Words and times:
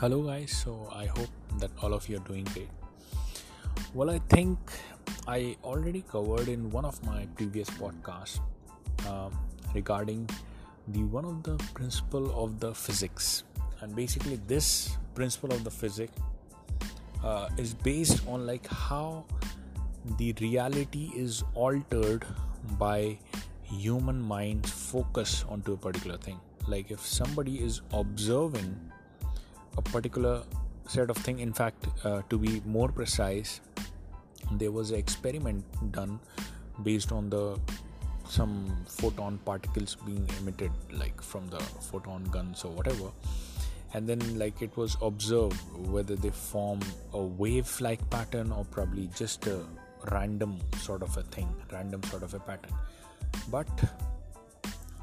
Hello, 0.00 0.22
guys. 0.22 0.52
So, 0.52 0.88
I 0.94 1.06
hope 1.06 1.30
that 1.58 1.72
all 1.82 1.92
of 1.92 2.08
you 2.08 2.18
are 2.18 2.26
doing 2.26 2.44
great. 2.54 2.68
Well, 3.94 4.10
I 4.10 4.20
think 4.30 4.56
I 5.26 5.56
already 5.64 6.04
covered 6.08 6.46
in 6.46 6.70
one 6.70 6.84
of 6.84 7.02
my 7.04 7.26
previous 7.34 7.68
podcasts 7.68 8.38
uh, 9.08 9.28
regarding 9.74 10.30
the 10.86 11.02
one 11.02 11.24
of 11.24 11.42
the 11.42 11.56
principle 11.74 12.30
of 12.40 12.60
the 12.60 12.72
physics, 12.72 13.42
and 13.80 13.96
basically, 13.96 14.36
this 14.46 14.96
principle 15.16 15.52
of 15.52 15.64
the 15.64 15.72
physics 15.72 16.16
uh, 17.24 17.48
is 17.56 17.74
based 17.74 18.22
on 18.28 18.46
like 18.46 18.68
how 18.68 19.24
the 20.18 20.32
reality 20.40 21.10
is 21.16 21.42
altered 21.54 22.24
by 22.78 23.18
human 23.64 24.22
mind's 24.22 24.70
focus 24.70 25.44
onto 25.48 25.72
a 25.72 25.76
particular 25.76 26.16
thing 26.16 26.38
like 26.68 26.90
if 26.90 27.04
somebody 27.04 27.56
is 27.56 27.82
observing 27.92 28.78
a 29.78 29.82
particular 29.82 30.42
set 30.86 31.10
of 31.10 31.16
thing. 31.16 31.40
In 31.40 31.52
fact 31.52 31.86
uh, 32.04 32.22
to 32.30 32.38
be 32.38 32.60
more 32.64 32.88
precise 32.88 33.60
there 34.52 34.72
was 34.72 34.90
an 34.90 34.98
experiment 34.98 35.64
done 35.92 36.18
based 36.82 37.12
on 37.12 37.28
the 37.28 37.58
some 38.28 38.54
photon 38.86 39.38
particles 39.44 39.96
being 40.06 40.26
emitted 40.38 40.70
like 40.92 41.20
from 41.20 41.46
the 41.48 41.60
photon 41.90 42.24
guns 42.24 42.64
or 42.64 42.72
whatever. 42.72 43.10
And 43.94 44.06
then 44.06 44.38
like 44.38 44.60
it 44.60 44.76
was 44.76 44.96
observed 45.00 45.58
whether 45.94 46.14
they 46.14 46.30
form 46.30 46.80
a 47.14 47.22
wave 47.22 47.80
like 47.80 48.08
pattern 48.10 48.52
or 48.52 48.64
probably 48.64 49.08
just 49.16 49.46
a 49.46 49.64
random 50.10 50.58
sort 50.76 51.02
of 51.02 51.16
a 51.16 51.22
thing 51.22 51.48
random 51.72 52.02
sort 52.04 52.22
of 52.22 52.34
a 52.34 52.40
pattern. 52.40 52.74
But 53.50 53.68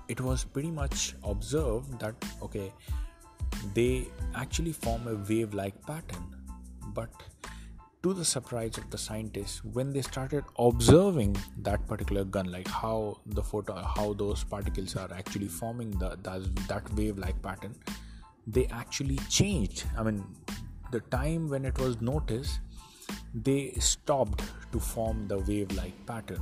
it 0.07 0.21
was 0.21 0.43
pretty 0.43 0.71
much 0.71 1.15
observed 1.23 1.99
that 1.99 2.13
okay 2.43 2.71
they 3.73 4.07
actually 4.35 4.71
form 4.71 5.07
a 5.07 5.15
wave 5.15 5.53
like 5.53 5.79
pattern. 5.85 6.25
But 6.93 7.09
to 8.03 8.13
the 8.13 8.23
surprise 8.23 8.77
of 8.77 8.89
the 8.91 8.97
scientists 8.97 9.63
when 9.63 9.91
they 9.91 10.01
started 10.01 10.43
observing 10.59 11.35
that 11.57 11.85
particular 11.87 12.23
gun 12.23 12.51
like 12.51 12.67
how 12.67 13.17
the 13.25 13.41
photo 13.41 13.73
how 13.95 14.13
those 14.13 14.43
particles 14.43 14.95
are 14.95 15.11
actually 15.11 15.47
forming 15.47 15.89
the, 15.97 16.09
that, 16.21 16.67
that 16.67 16.93
wave 16.93 17.17
like 17.17 17.41
pattern 17.41 17.73
they 18.45 18.67
actually 18.67 19.17
changed. 19.27 19.85
I 19.97 20.03
mean 20.03 20.23
the 20.91 20.99
time 20.99 21.49
when 21.49 21.65
it 21.65 21.79
was 21.79 21.99
noticed 21.99 22.59
they 23.33 23.71
stopped 23.79 24.43
to 24.71 24.79
form 24.79 25.27
the 25.27 25.39
wave 25.39 25.71
like 25.71 25.93
pattern. 26.05 26.41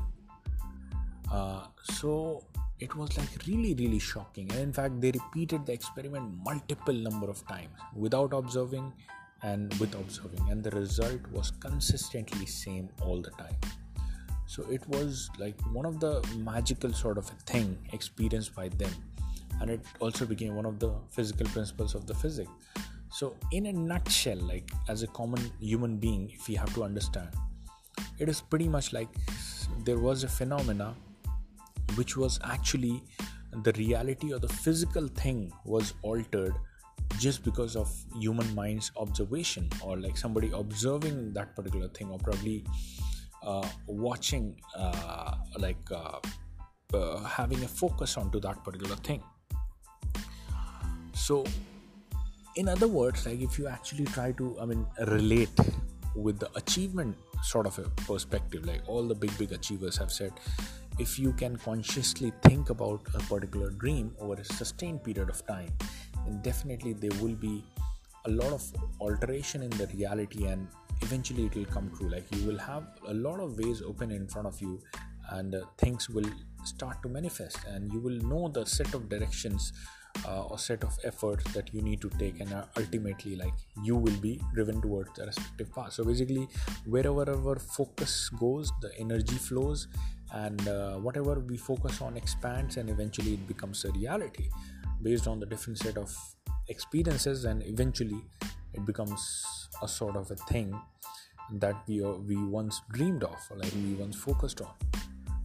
Uh, 1.31 1.65
so 1.83 2.43
it 2.85 2.95
was 2.95 3.17
like 3.17 3.33
really 3.47 3.73
really 3.75 3.99
shocking. 3.99 4.51
And 4.51 4.61
in 4.61 4.73
fact 4.73 4.99
they 5.01 5.11
repeated 5.11 5.65
the 5.65 5.73
experiment 5.73 6.33
multiple 6.45 6.93
number 6.93 7.29
of 7.29 7.45
times 7.47 7.85
without 7.95 8.33
observing 8.33 8.91
and 9.41 9.73
with 9.75 9.95
observing. 9.95 10.49
And 10.49 10.63
the 10.63 10.71
result 10.71 11.21
was 11.31 11.51
consistently 11.51 12.45
same 12.45 12.89
all 13.01 13.21
the 13.21 13.31
time. 13.31 13.57
So 14.45 14.63
it 14.69 14.87
was 14.87 15.29
like 15.39 15.59
one 15.71 15.85
of 15.85 15.99
the 15.99 16.13
magical 16.37 16.93
sort 16.93 17.17
of 17.17 17.29
a 17.29 17.51
thing 17.51 17.77
experienced 17.93 18.55
by 18.55 18.69
them. 18.69 18.93
And 19.61 19.69
it 19.69 19.81
also 19.99 20.25
became 20.25 20.55
one 20.55 20.65
of 20.65 20.79
the 20.79 20.93
physical 21.09 21.47
principles 21.47 21.95
of 21.95 22.05
the 22.05 22.13
physics 22.13 22.51
so 23.13 23.35
in 23.51 23.67
a 23.67 23.73
nutshell 23.73 24.39
like 24.51 24.71
as 24.89 25.03
a 25.03 25.07
common 25.07 25.39
human 25.59 25.97
being 25.97 26.31
if 26.33 26.47
we 26.47 26.55
have 26.55 26.73
to 26.73 26.83
understand 26.83 27.29
it 28.17 28.27
is 28.27 28.41
pretty 28.41 28.67
much 28.67 28.91
like 28.91 29.07
there 29.85 29.99
was 29.99 30.23
a 30.23 30.27
phenomena 30.27 30.95
which 31.95 32.17
was 32.17 32.39
actually 32.43 33.03
the 33.63 33.71
reality 33.73 34.33
or 34.33 34.39
the 34.39 34.47
physical 34.47 35.07
thing 35.07 35.51
was 35.65 35.93
altered 36.01 36.55
just 37.19 37.43
because 37.43 37.75
of 37.75 37.91
human 38.19 38.53
mind's 38.55 38.91
observation 38.97 39.69
or 39.83 39.97
like 39.97 40.17
somebody 40.17 40.51
observing 40.53 41.33
that 41.33 41.55
particular 41.55 41.87
thing 41.89 42.09
or 42.09 42.17
probably 42.19 42.65
uh, 43.43 43.67
watching 43.87 44.55
uh, 44.75 45.35
like 45.57 45.91
uh, 45.91 46.19
uh 46.93 47.23
having 47.23 47.63
a 47.63 47.67
focus 47.67 48.17
onto 48.17 48.39
that 48.39 48.63
particular 48.63 48.95
thing. 48.95 49.21
So 51.13 51.43
in 52.55 52.69
other 52.69 52.87
words 52.87 53.25
like 53.25 53.41
if 53.41 53.57
you 53.57 53.67
actually 53.67 54.05
try 54.05 54.31
to 54.31 54.55
i 54.61 54.65
mean 54.65 54.85
relate 55.07 55.59
with 56.15 56.39
the 56.39 56.49
achievement 56.55 57.15
sort 57.41 57.65
of 57.65 57.77
a 57.79 57.89
perspective 58.07 58.65
like 58.65 58.81
all 58.87 59.03
the 59.03 59.15
big 59.15 59.35
big 59.37 59.51
achievers 59.51 59.97
have 59.97 60.11
said 60.11 60.31
if 60.99 61.17
you 61.17 61.33
can 61.33 61.55
consciously 61.57 62.31
think 62.43 62.69
about 62.69 63.01
a 63.15 63.19
particular 63.19 63.69
dream 63.71 64.15
over 64.19 64.35
a 64.35 64.45
sustained 64.45 65.03
period 65.03 65.29
of 65.29 65.45
time 65.47 65.71
then 66.25 66.41
definitely 66.41 66.93
there 66.93 67.17
will 67.21 67.35
be 67.35 67.63
a 68.25 68.29
lot 68.29 68.51
of 68.53 68.63
alteration 69.01 69.61
in 69.61 69.69
the 69.71 69.87
reality 69.87 70.45
and 70.45 70.67
eventually 71.01 71.45
it 71.45 71.55
will 71.55 71.65
come 71.65 71.91
true. 71.97 72.09
Like 72.09 72.25
you 72.35 72.45
will 72.47 72.57
have 72.57 72.83
a 73.07 73.13
lot 73.13 73.39
of 73.39 73.57
ways 73.57 73.81
open 73.81 74.11
in 74.11 74.27
front 74.27 74.47
of 74.47 74.59
you 74.61 74.79
and 75.29 75.55
uh, 75.55 75.61
things 75.77 76.09
will 76.09 76.29
start 76.63 77.01
to 77.03 77.09
manifest 77.09 77.57
and 77.67 77.91
you 77.91 77.99
will 77.99 78.19
know 78.29 78.47
the 78.47 78.65
set 78.65 78.93
of 78.93 79.09
directions 79.09 79.73
uh, 80.25 80.55
set 80.57 80.83
of 80.83 80.97
efforts 81.03 81.51
that 81.53 81.73
you 81.73 81.81
need 81.81 82.01
to 82.01 82.09
take 82.11 82.39
and 82.39 82.53
uh, 82.53 82.63
ultimately 82.77 83.35
like 83.35 83.53
you 83.83 83.95
will 83.95 84.17
be 84.17 84.39
driven 84.53 84.81
towards 84.81 85.11
the 85.15 85.25
respective 85.25 85.73
path. 85.73 85.93
So 85.93 86.03
basically 86.03 86.47
wherever 86.85 87.29
our 87.29 87.59
focus 87.59 88.29
goes 88.29 88.71
the 88.81 88.91
energy 88.99 89.35
flows 89.35 89.87
and 90.33 90.67
uh, 90.67 90.95
whatever 90.95 91.39
we 91.39 91.57
focus 91.57 92.01
on 92.01 92.17
expands 92.17 92.77
and 92.77 92.89
eventually 92.89 93.33
it 93.33 93.47
becomes 93.47 93.85
a 93.85 93.91
reality. 93.91 94.49
Based 95.01 95.27
on 95.27 95.39
the 95.39 95.45
different 95.45 95.79
set 95.79 95.97
of 95.97 96.15
experiences 96.69 97.45
and 97.45 97.61
eventually 97.65 98.23
it 98.73 98.85
becomes 98.85 99.69
a 99.81 99.87
sort 99.87 100.15
of 100.15 100.31
a 100.31 100.35
thing 100.35 100.73
that 101.59 101.75
we 101.87 102.03
uh, 102.03 102.11
we 102.11 102.37
once 102.37 102.81
dreamed 102.91 103.23
of 103.23 103.37
like 103.55 103.73
we 103.75 103.95
once 103.95 104.15
focused 104.15 104.61
on. 104.61 104.71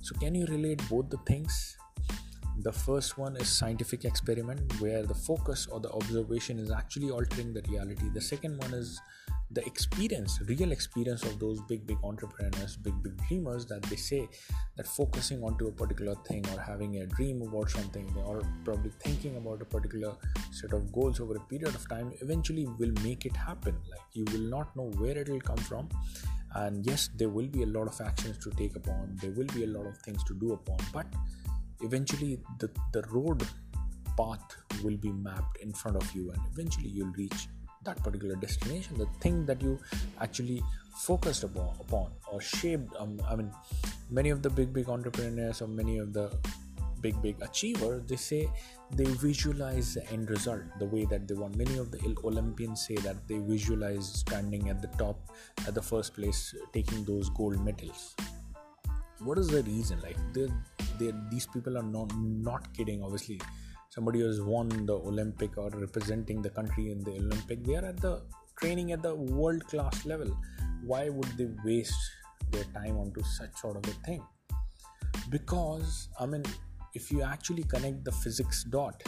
So 0.01 0.15
can 0.21 0.35
you 0.35 0.47
relate 0.47 0.81
both 0.89 1.11
the 1.11 1.19
things 1.27 1.77
the 2.63 2.73
first 2.73 3.19
one 3.19 3.37
is 3.37 3.49
scientific 3.49 4.05
experiment 4.05 4.81
where 4.81 5.03
the 5.05 5.15
focus 5.15 5.67
or 5.71 5.81
the 5.81 5.91
observation 5.91 6.59
is 6.59 6.71
actually 6.71 7.11
altering 7.11 7.53
the 7.53 7.63
reality. 7.69 8.09
The 8.13 8.21
second 8.21 8.59
one 8.59 8.75
is 8.75 9.01
the 9.51 9.65
experience 9.65 10.39
real 10.47 10.73
experience 10.73 11.23
of 11.23 11.39
those 11.39 11.61
big 11.63 11.87
big 11.87 11.97
entrepreneurs 12.05 12.77
big 12.77 13.03
big 13.03 13.17
dreamers 13.27 13.65
that 13.65 13.83
they 13.85 13.97
say 13.97 14.29
that 14.77 14.87
focusing 14.87 15.43
onto 15.43 15.69
a 15.69 15.73
particular 15.73 16.15
thing 16.27 16.45
or 16.55 16.61
having 16.61 16.99
a 16.99 17.07
dream 17.07 17.41
about 17.41 17.71
something 17.71 18.07
or 18.27 18.43
probably 18.63 18.91
thinking 19.01 19.39
about 19.39 19.63
a 19.63 19.65
particular 19.65 20.15
set 20.51 20.73
of 20.75 20.93
goals 20.93 21.19
over 21.19 21.37
a 21.37 21.41
period 21.41 21.75
of 21.75 21.89
time 21.89 22.13
eventually 22.21 22.67
will 22.79 22.93
make 23.03 23.25
it 23.25 23.35
happen. 23.35 23.75
Like 23.91 24.01
you 24.13 24.27
will 24.33 24.51
not 24.51 24.77
know 24.77 24.91
where 24.99 25.17
it 25.17 25.29
will 25.31 25.41
come 25.41 25.57
from. 25.57 25.89
And 26.55 26.85
yes 26.85 27.09
there 27.17 27.31
will 27.31 27.47
be 27.47 27.63
a 27.63 27.67
lot 27.67 27.87
of 27.87 27.99
actions 28.03 28.37
to 28.45 28.51
take 28.51 28.77
upon. 28.77 29.17
There 29.23 29.31
will 29.31 29.47
be 29.55 29.65
a 29.65 29.67
lot 29.67 29.87
of 29.87 29.97
things 29.99 30.23
to 30.25 30.35
do 30.35 30.53
upon. 30.53 30.77
But 30.93 31.07
eventually 31.81 32.41
the, 32.59 32.71
the 32.93 33.03
road 33.11 33.47
path 34.17 34.57
will 34.83 34.97
be 34.97 35.13
mapped 35.13 35.59
in 35.59 35.73
front 35.73 35.97
of 35.97 36.13
you 36.15 36.31
and 36.31 36.41
eventually 36.53 36.89
you'll 36.89 37.13
reach 37.13 37.49
that 37.85 38.03
particular 38.03 38.35
destination. 38.35 38.99
The 38.99 39.07
thing 39.21 39.47
that 39.47 39.63
you 39.63 39.79
actually 40.21 40.63
focused 40.97 41.45
upon, 41.45 41.77
upon 41.81 42.11
or 42.33 42.41
shaped 42.41 42.93
um, 42.99 43.23
i 43.29 43.37
mean 43.37 43.53
many 44.11 44.31
of 44.31 44.43
the 44.43 44.51
big 44.51 44.73
big 44.73 44.89
entrepreneurs 44.89 45.63
or 45.63 45.69
many 45.69 45.99
of 45.99 46.13
the 46.13 46.29
big 47.01 47.21
big 47.23 47.41
achievers 47.41 48.03
they 48.09 48.17
say 48.17 48.51
they 48.91 49.05
visualize 49.05 49.95
the 49.95 50.05
end 50.11 50.29
result 50.31 50.63
the 50.79 50.85
way 50.85 51.05
that 51.05 51.29
they 51.29 51.35
want. 51.35 51.55
Many 51.57 51.77
of 51.77 51.91
the 51.91 51.99
olympians 52.25 52.87
say 52.87 52.97
that 52.97 53.17
they 53.29 53.39
visualize 53.39 54.07
standing 54.07 54.71
at 54.71 54.81
the 54.81 54.89
top 54.99 55.19
at 55.67 55.75
the 55.75 55.83
first 55.83 56.15
place 56.15 56.55
taking 56.73 57.05
those 57.05 57.29
gold 57.31 57.63
medals. 57.65 58.17
What 59.21 59.39
is 59.39 59.49
the 59.49 59.63
reason? 59.63 60.01
Like 60.01 60.17
they 60.33 60.49
they 60.99 61.13
these 61.31 61.47
people 61.47 61.77
are 61.79 61.89
not 61.97 62.13
not 62.51 62.73
kidding 62.75 63.03
obviously 63.03 63.41
somebody 63.91 64.21
who 64.21 64.27
has 64.27 64.41
won 64.41 64.69
the 64.87 64.95
Olympic 64.95 65.57
or 65.57 65.71
representing 65.71 66.43
the 66.43 66.51
country 66.51 66.91
in 66.91 67.03
the 67.05 67.13
Olympic, 67.13 67.65
they 67.65 67.75
are 67.77 67.87
at 67.87 68.01
the 68.01 68.23
training 68.61 68.93
at 68.93 69.03
the 69.03 69.15
world 69.15 69.67
class 69.67 70.05
level. 70.05 70.37
Why 70.85 71.09
would 71.09 71.37
they 71.37 71.49
waste 71.65 72.11
their 72.51 72.65
time 72.65 72.99
onto 72.99 73.23
such 73.23 73.55
sort 73.57 73.77
of 73.77 73.91
a 73.91 73.97
thing? 74.07 74.23
Because, 75.31 76.09
I 76.21 76.27
mean, 76.27 76.45
if 76.95 77.11
you 77.11 77.23
actually 77.23 77.65
connect 77.65 78.05
the 78.05 78.13
physics 78.13 78.65
dot, 78.65 79.03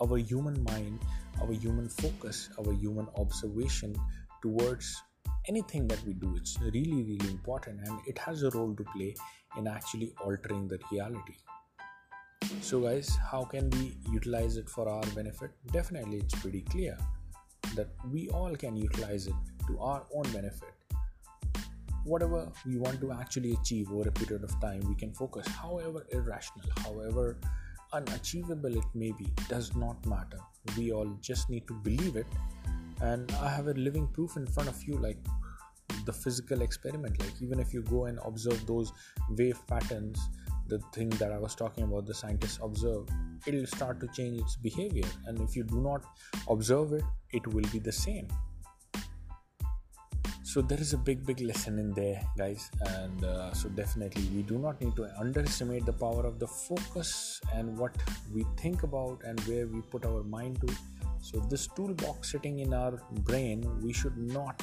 our 0.00 0.16
human 0.16 0.62
mind, 0.64 1.00
our 1.40 1.52
human 1.52 1.88
focus, 1.88 2.50
our 2.58 2.72
human 2.72 3.06
observation 3.16 3.94
towards 4.42 5.02
anything 5.48 5.88
that 5.88 6.04
we 6.04 6.14
do, 6.14 6.34
it's 6.36 6.58
really, 6.60 7.02
really 7.02 7.30
important 7.30 7.80
and 7.86 8.00
it 8.06 8.18
has 8.18 8.42
a 8.42 8.50
role 8.50 8.74
to 8.74 8.84
play 8.94 9.14
in 9.56 9.66
actually 9.66 10.12
altering 10.24 10.68
the 10.68 10.78
reality. 10.92 11.34
So 12.60 12.80
guys 12.80 13.16
how 13.30 13.44
can 13.44 13.70
we 13.70 13.96
utilize 14.10 14.56
it 14.56 14.68
for 14.68 14.88
our 14.88 15.02
benefit? 15.14 15.50
Definitely 15.72 16.18
it's 16.18 16.34
pretty 16.34 16.62
clear 16.62 16.96
that 17.76 17.88
we 18.10 18.28
all 18.30 18.54
can 18.54 18.76
utilize 18.76 19.26
it 19.26 19.34
to 19.66 19.78
our 19.78 20.04
own 20.14 20.24
benefit. 20.32 20.74
Whatever 22.04 22.50
we 22.66 22.78
want 22.78 23.00
to 23.00 23.12
actually 23.12 23.52
achieve 23.52 23.90
over 23.92 24.08
a 24.08 24.12
period 24.12 24.44
of 24.44 24.58
time 24.60 24.80
we 24.88 24.94
can 24.94 25.12
focus 25.12 25.46
however 25.48 26.06
irrational 26.10 26.68
however 26.84 27.38
unachievable 27.92 28.76
it 28.76 28.84
may 28.94 29.12
be 29.12 29.26
does 29.48 29.74
not 29.76 30.04
matter. 30.06 30.38
We 30.76 30.92
all 30.92 31.16
just 31.20 31.50
need 31.50 31.66
to 31.68 31.74
believe 31.74 32.16
it 32.16 32.26
and 33.00 33.32
i 33.42 33.48
have 33.48 33.68
a 33.68 33.74
living 33.74 34.06
proof 34.08 34.36
in 34.36 34.46
front 34.46 34.68
of 34.68 34.82
you 34.84 34.96
like 34.98 35.18
the 36.04 36.12
physical 36.12 36.62
experiment. 36.62 37.18
Like 37.20 37.40
even 37.40 37.60
if 37.60 37.72
you 37.72 37.82
go 37.82 38.06
and 38.06 38.18
observe 38.24 38.66
those 38.66 38.92
wave 39.30 39.60
patterns 39.66 40.18
the 40.68 40.78
thing 40.94 41.08
that 41.20 41.32
i 41.32 41.38
was 41.38 41.56
talking 41.56 41.82
about 41.82 42.06
the 42.06 42.14
scientists 42.14 42.60
observe 42.62 43.08
it'll 43.44 43.66
start 43.66 43.98
to 44.00 44.08
change 44.08 44.40
its 44.40 44.56
behavior. 44.56 45.08
And 45.26 45.40
if 45.40 45.56
you 45.56 45.64
do 45.64 45.80
not 45.80 46.04
observe 46.48 46.92
it 46.92 47.04
it 47.32 47.46
will 47.46 47.68
be 47.72 47.78
the 47.78 47.92
same. 47.92 48.28
So 50.42 50.60
there 50.60 50.80
is 50.80 50.92
a 50.94 50.96
big 50.96 51.24
big 51.26 51.40
lesson 51.40 51.78
in 51.78 51.92
there 51.92 52.22
guys. 52.36 52.70
And 52.80 53.24
uh, 53.24 53.52
so 53.52 53.68
definitely 53.68 54.28
we 54.34 54.42
do 54.42 54.58
not 54.58 54.80
need 54.80 54.94
to 54.96 55.08
underestimate 55.18 55.86
the 55.86 55.92
power 55.92 56.24
of 56.26 56.38
the 56.38 56.46
focus 56.46 57.40
and 57.54 57.76
what 57.76 57.96
we 58.34 58.44
think 58.56 58.82
about 58.84 59.22
and 59.24 59.40
where 59.40 59.66
we 59.66 59.80
put 59.80 60.04
our 60.04 60.22
mind 60.22 60.60
to 60.60 60.74
so 61.20 61.38
this 61.50 61.66
toolbox 61.76 62.32
sitting 62.32 62.60
in 62.60 62.72
our 62.72 63.00
brain 63.30 63.64
we 63.82 63.92
should 63.92 64.16
not 64.16 64.62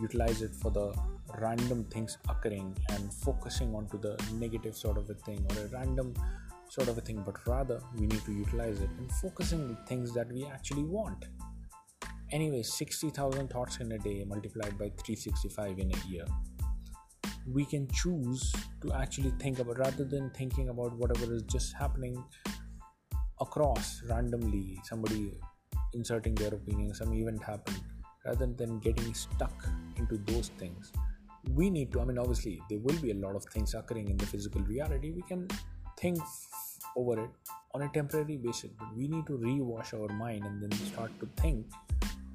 utilize 0.00 0.42
it 0.42 0.54
for 0.54 0.70
the 0.70 0.94
random 1.40 1.84
things 1.86 2.18
occurring 2.28 2.76
and 2.90 3.12
focusing 3.12 3.74
onto 3.74 3.98
the 4.00 4.16
negative 4.34 4.76
sort 4.76 4.96
of 4.96 5.10
a 5.10 5.14
thing 5.14 5.44
or 5.50 5.64
a 5.64 5.68
random 5.68 6.14
sort 6.68 6.88
of 6.88 6.98
a 6.98 7.00
thing 7.00 7.22
but 7.24 7.34
rather 7.46 7.80
we 7.98 8.06
need 8.06 8.24
to 8.24 8.32
utilize 8.32 8.80
it 8.80 8.90
and 8.98 9.10
focusing 9.12 9.60
on 9.62 9.76
things 9.86 10.12
that 10.14 10.30
we 10.32 10.46
actually 10.46 10.84
want 10.84 11.24
Anyway, 12.30 12.62
60,000 12.62 13.48
thoughts 13.48 13.78
in 13.78 13.90
a 13.92 13.98
day 13.98 14.22
multiplied 14.26 14.76
by 14.78 14.90
365 15.02 15.78
in 15.78 15.90
a 15.90 16.08
year. 16.08 16.26
We 17.50 17.64
can 17.64 17.88
choose 17.88 18.52
to 18.82 18.92
actually 18.92 19.32
think 19.40 19.60
about 19.60 19.78
rather 19.78 20.04
than 20.04 20.30
thinking 20.30 20.68
about 20.68 20.94
whatever 20.98 21.32
is 21.32 21.42
just 21.44 21.74
happening 21.74 22.22
across 23.40 24.02
randomly, 24.10 24.78
somebody 24.84 25.32
inserting 25.94 26.34
their 26.34 26.54
opinion, 26.54 26.94
some 26.94 27.12
event 27.12 27.42
happened, 27.42 27.80
rather 28.24 28.46
than 28.46 28.78
getting 28.80 29.14
stuck 29.14 29.68
into 29.96 30.18
those 30.26 30.50
things. 30.58 30.92
We 31.54 31.70
need 31.70 31.92
to, 31.92 32.00
I 32.00 32.04
mean, 32.04 32.18
obviously, 32.18 32.60
there 32.68 32.78
will 32.78 32.98
be 33.00 33.12
a 33.12 33.14
lot 33.14 33.34
of 33.34 33.44
things 33.44 33.74
occurring 33.74 34.08
in 34.10 34.16
the 34.16 34.26
physical 34.26 34.60
reality. 34.62 35.12
We 35.12 35.22
can 35.22 35.48
think 35.98 36.18
over 36.96 37.24
it 37.24 37.30
on 37.74 37.82
a 37.82 37.88
temporary 37.88 38.36
basis, 38.36 38.70
but 38.78 38.94
we 38.96 39.08
need 39.08 39.26
to 39.26 39.38
rewash 39.38 39.94
our 39.94 40.14
mind 40.14 40.44
and 40.44 40.62
then 40.62 40.72
start 40.72 41.10
to 41.20 41.28
think 41.40 41.66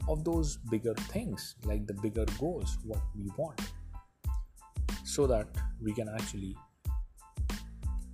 of 0.07 0.23
those 0.23 0.57
bigger 0.69 0.93
things, 0.95 1.55
like 1.65 1.85
the 1.87 1.93
bigger 1.93 2.25
goals, 2.39 2.77
what 2.83 3.01
we 3.15 3.29
want, 3.37 3.61
so 5.03 5.27
that 5.27 5.47
we 5.81 5.93
can 5.93 6.09
actually 6.09 6.55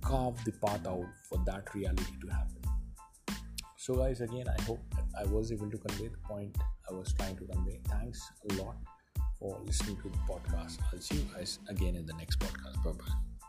carve 0.02 0.42
the 0.44 0.52
path 0.52 0.86
out 0.86 1.06
for 1.28 1.38
that 1.46 1.74
reality 1.74 2.16
to 2.20 2.28
happen. 2.28 2.59
So, 3.90 3.96
guys, 3.96 4.20
again, 4.20 4.46
I 4.46 4.62
hope 4.62 4.78
I 5.18 5.24
was 5.24 5.50
able 5.50 5.68
to 5.68 5.76
convey 5.76 6.06
the 6.06 6.18
point 6.18 6.56
I 6.88 6.92
was 6.92 7.12
trying 7.12 7.36
to 7.38 7.44
convey. 7.44 7.80
Thanks 7.88 8.22
a 8.48 8.54
lot 8.62 8.76
for 9.36 9.58
listening 9.66 9.96
to 9.96 10.08
the 10.08 10.18
podcast. 10.32 10.78
I'll 10.92 11.00
see 11.00 11.16
you 11.16 11.26
guys 11.34 11.58
again 11.68 11.96
in 11.96 12.06
the 12.06 12.14
next 12.14 12.38
podcast. 12.38 12.84
Bye 12.84 12.92
bye. 12.92 13.39